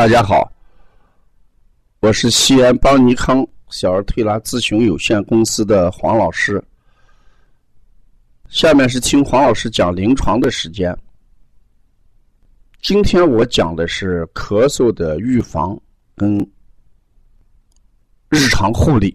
[0.00, 0.50] 大家好，
[2.00, 6.64] 我是西安邦尼康小儿推拿咨询有限公司的黄老师。
[8.48, 10.96] 下面是听黄老师讲临床的时间。
[12.80, 15.78] 今天我讲的是咳嗽的预防
[16.16, 16.34] 跟
[18.30, 19.14] 日常护理。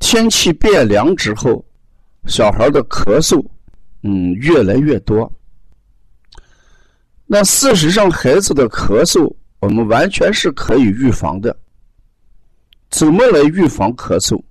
[0.00, 1.64] 天气变凉之后，
[2.26, 3.42] 小孩的咳嗽，
[4.02, 5.32] 嗯，越来越多。
[7.32, 11.56] 那事实上，孩子的咳嗽，我们完全是可以预防的。
[12.90, 14.42] 怎么来预防咳嗽？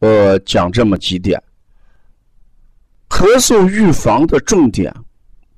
[0.00, 1.40] 我讲这么几点。
[3.08, 4.92] 咳嗽预防的重点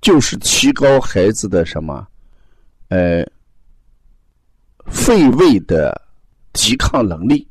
[0.02, 2.06] 就是提高孩子的什么？
[2.88, 3.27] 呃，
[4.84, 5.98] 肺胃的
[6.52, 7.48] 抵抗能力，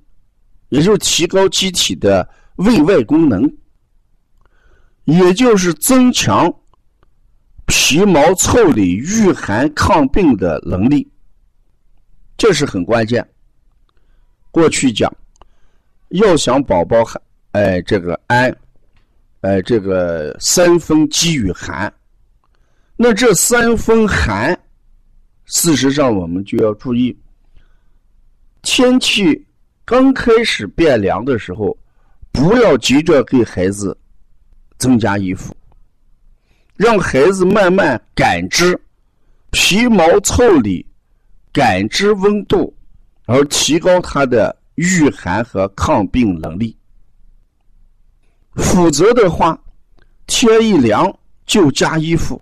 [0.70, 3.52] 也就是提高机体的胃外功能，
[5.06, 6.54] 也就是增强。
[7.66, 11.10] 皮毛腠理御寒抗病的能力，
[12.38, 13.28] 这是很关键。
[14.52, 15.12] 过去讲，
[16.10, 17.22] 要想宝宝寒，
[17.54, 18.56] 哎，这个安，
[19.42, 21.92] 哎，这个三分积与寒，
[22.96, 24.58] 那这三分寒，
[25.46, 27.18] 事实上我们就要注意，
[28.62, 29.46] 天气
[29.86, 31.76] 刚开始变凉的时候，
[32.32, 33.98] 不要急着给孩子
[34.78, 35.56] 增加衣服。
[36.76, 38.80] 让孩子慢慢感知
[39.52, 40.86] 皮毛腠理，
[41.52, 42.76] 感知温度，
[43.26, 46.76] 而提高他的御寒和抗病能力。
[48.56, 49.60] 否则的话，
[50.26, 52.42] 天一凉就加衣服，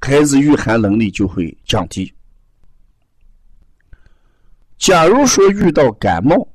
[0.00, 2.12] 孩子御寒能力就会降低。
[4.76, 6.46] 假如说遇到感冒，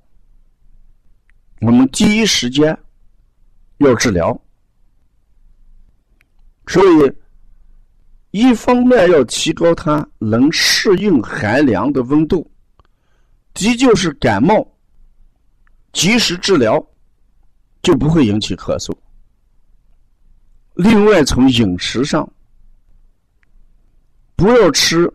[1.62, 2.78] 我们第一时间
[3.78, 4.40] 要治疗。
[6.68, 7.12] 所以，
[8.32, 12.50] 一方面要提高他能适应寒凉的温度，
[13.54, 14.68] 即就是感冒，
[15.94, 16.86] 及时治疗，
[17.82, 18.92] 就不会引起咳嗽。
[20.74, 22.30] 另外，从饮食上，
[24.36, 25.10] 不要吃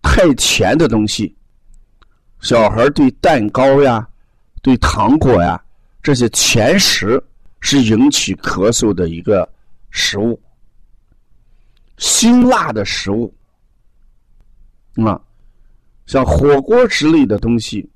[0.00, 1.36] 太甜的东西。
[2.40, 4.08] 小孩对蛋糕呀、
[4.62, 5.62] 对糖果呀
[6.02, 7.22] 这些甜食
[7.60, 9.46] 是引起咳嗽的一个。
[9.90, 10.40] 食物，
[11.98, 13.34] 辛辣的食物，
[15.04, 15.20] 啊，
[16.06, 17.90] 像火锅之类的东西，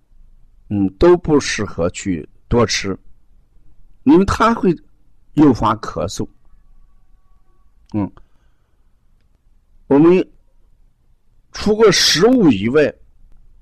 [0.68, 2.98] 嗯，都不适合去多吃，
[4.02, 4.74] 因为它会
[5.34, 6.28] 诱发咳嗽。
[7.92, 8.10] 嗯，
[9.86, 10.28] 我们
[11.52, 12.92] 除过食物以外，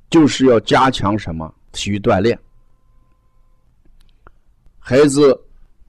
[0.08, 2.38] 就是要加强什么体育锻炼，
[4.78, 5.38] 孩子。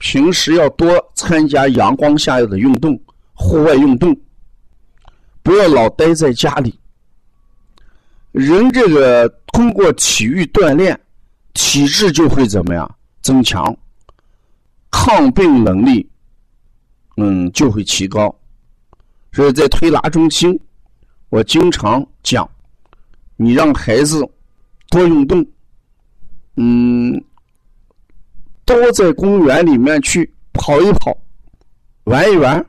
[0.03, 2.99] 平时要多参加阳光下的运动，
[3.31, 4.13] 户外运动，
[5.41, 6.77] 不要老待在家里。
[8.33, 10.99] 人这个通过体育锻炼，
[11.53, 13.75] 体质就会怎么样增强，
[14.91, 16.05] 抗病能力，
[17.15, 18.35] 嗯，就会提高。
[19.31, 20.59] 所以在推拿中心，
[21.29, 22.47] 我经常讲，
[23.37, 24.21] 你让孩子
[24.89, 25.43] 多运动，
[26.57, 27.23] 嗯。
[28.65, 31.17] 多在公园里面去跑一跑，
[32.05, 32.65] 玩一玩，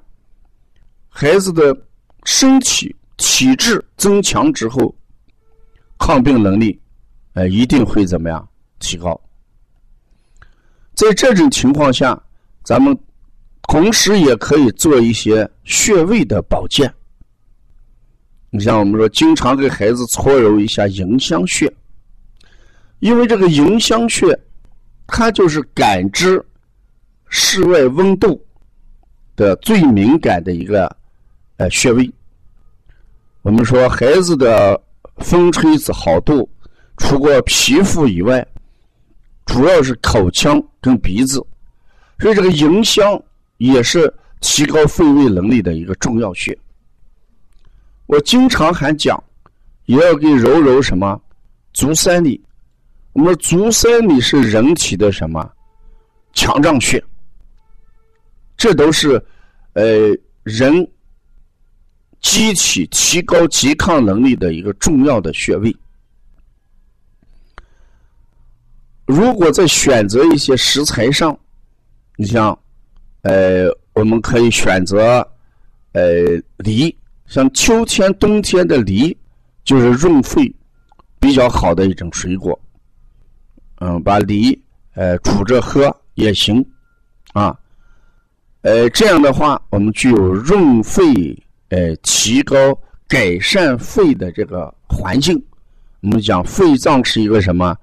[1.08, 1.76] 孩子的
[2.24, 4.94] 身体体质增强之后，
[5.98, 6.80] 抗病能力，
[7.34, 8.48] 呃，一定会怎么样
[8.80, 9.20] 提高？
[10.94, 12.20] 在这种情况下，
[12.64, 12.96] 咱们
[13.68, 16.92] 同时也可以做一些穴位的保健。
[18.50, 21.72] 你像我们说，经常给孩子搓揉一下迎香穴，
[22.98, 24.36] 因为这个迎香穴。
[25.16, 26.44] 它就是感知
[27.28, 28.44] 室外温度
[29.36, 30.90] 的最敏感的一个
[31.56, 32.12] 呃穴位。
[33.42, 34.82] 我们说孩子的
[35.18, 36.50] 风吹子好度，
[36.96, 38.44] 除过皮肤以外，
[39.46, 41.34] 主要是口腔跟鼻子，
[42.18, 43.16] 所以这个迎香
[43.58, 46.58] 也是提高肺胃能力的一个重要穴。
[48.06, 49.22] 我经常还讲，
[49.84, 51.22] 也要给揉揉什么
[51.72, 52.42] 足三里。
[53.14, 55.50] 我们足三里是人体的什么
[56.32, 57.02] 强壮穴？
[58.56, 59.24] 这都是
[59.74, 59.84] 呃
[60.42, 60.86] 人
[62.20, 65.74] 机体提高拮抗能力的一个重要的穴位。
[69.06, 71.38] 如果在选择一些食材上，
[72.16, 72.58] 你像
[73.22, 75.24] 呃，我们可以选择
[75.92, 76.02] 呃
[76.56, 76.96] 梨，
[77.26, 79.16] 像秋天、冬天的梨
[79.62, 80.52] 就是润肺
[81.20, 82.58] 比较好的一种水果。
[83.80, 84.58] 嗯，把梨
[84.94, 86.64] 呃煮着喝也行，
[87.32, 87.58] 啊，
[88.62, 91.02] 呃这样的话，我们具有润肺、
[91.68, 92.56] 呃提高
[93.08, 95.42] 改善肺的这个环境。
[96.00, 97.76] 我们讲肺脏是一个什么？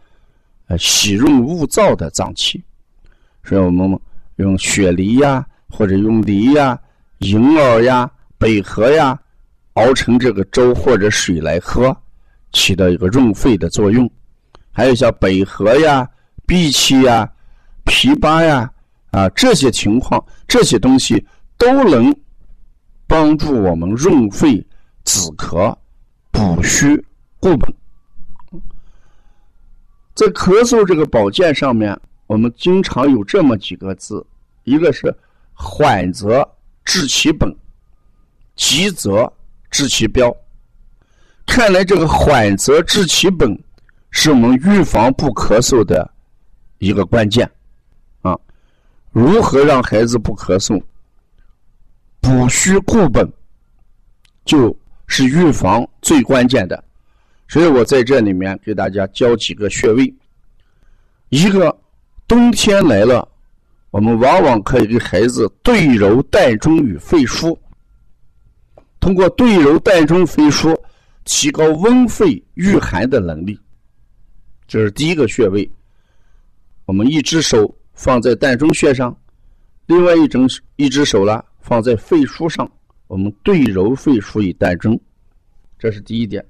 [0.68, 2.64] 呃，喜润勿燥的脏器，
[3.44, 4.00] 所以我们
[4.38, 6.80] 用雪梨呀，或者用梨呀、
[7.18, 9.20] 银耳呀、百合呀，
[9.74, 11.96] 熬成这个粥或者水来喝，
[12.54, 14.10] 起到一个润肺的作用。
[14.72, 16.08] 还有像百合呀、
[16.48, 17.30] 荸荠呀、
[17.86, 18.72] 枇杷呀
[19.12, 21.26] 啊这些情况，这些东西
[21.58, 22.16] 都能
[23.06, 24.66] 帮助我们润肺
[25.04, 25.76] 止咳、
[26.32, 26.96] 补虚
[27.40, 27.74] 固本。
[30.14, 34.26] 在咳嗽这个保健上面，我们经常有这么几个字：
[34.64, 35.14] 一个是
[35.54, 36.48] 缓则
[36.86, 37.54] 治其本，
[38.56, 39.32] 急则
[39.70, 40.36] 治其标。
[41.46, 43.58] 看来这个缓则治其本。
[44.12, 46.10] 是我们预防不咳嗽的
[46.78, 47.50] 一个关键
[48.22, 48.38] 啊！
[49.12, 50.82] 如何让孩子不咳嗽？
[52.20, 53.28] 补虚固本
[54.46, 54.76] 就
[55.08, 56.84] 是预防最关键的。
[57.48, 60.14] 所以我在这里面给大家教几个穴位。
[61.30, 61.76] 一个
[62.28, 63.28] 冬天来了，
[63.90, 67.58] 我们往往可以给孩子对揉膻中与肺腧，
[69.00, 70.78] 通过对揉膻中、肺腧，
[71.24, 73.60] 提高温肺御寒的能力。
[74.72, 75.70] 这是第一个穴位，
[76.86, 79.14] 我们一只手放在膻中穴上，
[79.86, 80.40] 另外一只
[80.78, 82.72] 一只手呢放在肺腧上，
[83.08, 84.98] 我们对揉肺腧与膻中，
[85.78, 86.42] 这是第一点。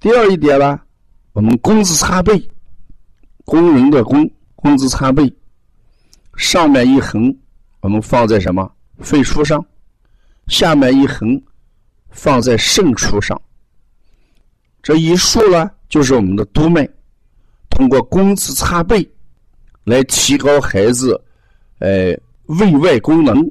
[0.00, 0.78] 第二一点呢，
[1.32, 2.38] 我们工字擦背，
[3.46, 5.34] 工人的工，工字擦背，
[6.36, 7.34] 上面一横，
[7.80, 9.64] 我们放在什么肺腧上，
[10.48, 11.42] 下面一横，
[12.10, 13.40] 放在肾腧上，
[14.82, 15.70] 这一竖呢。
[15.90, 16.88] 就是我们的督脉，
[17.68, 19.06] 通过工字擦背
[19.84, 21.20] 来提高孩子，
[21.80, 22.16] 呃，
[22.46, 23.44] 胃外功能，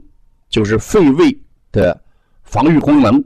[0.50, 1.38] 就是肺胃
[1.72, 2.02] 的
[2.44, 3.24] 防御功能。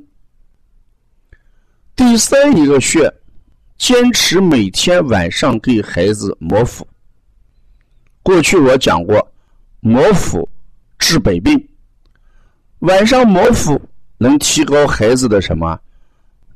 [1.95, 3.13] 第三一个穴，
[3.77, 6.85] 坚持每天晚上给孩子摩腹。
[8.23, 9.31] 过去我讲过，
[9.79, 10.49] 摩腹
[10.97, 11.69] 治百病，
[12.79, 13.79] 晚上摩腹
[14.17, 15.79] 能提高孩子的什么？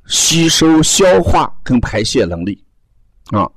[0.07, 2.63] 吸收、消化跟排泄能力，
[3.31, 3.49] 啊，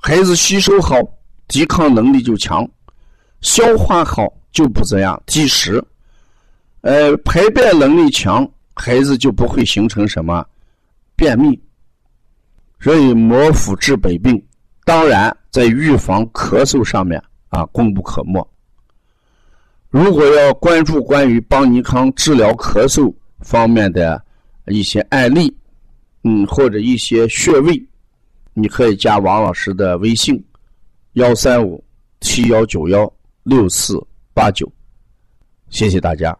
[0.00, 0.96] 孩子吸收好，
[1.48, 2.62] 抵抗能力就强；
[3.40, 5.82] 消化好就不怎样，积食。
[6.82, 10.44] 呃，排便能力强，孩子就不会形成什么
[11.16, 11.58] 便秘。
[12.80, 14.44] 所以，摩腹治百病，
[14.84, 18.46] 当然在预防咳嗽上面啊，功不可没。
[19.88, 24.22] 如果要关注关于邦尼康治疗咳嗽方面的，
[24.66, 25.52] 一些案例，
[26.24, 27.82] 嗯，或者一些穴位，
[28.54, 30.42] 你可以加王老师的微信：
[31.14, 31.82] 幺三五
[32.20, 33.12] 七幺九幺
[33.42, 34.00] 六四
[34.32, 34.70] 八九。
[35.68, 36.36] 谢谢大家。